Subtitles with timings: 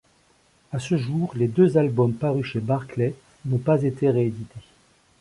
[0.71, 3.13] À ce jour, les deux albums parus chez Barclay
[3.45, 4.61] n'ont pas été réédités.